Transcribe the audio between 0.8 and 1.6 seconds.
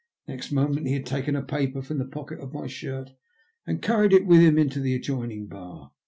he had taken a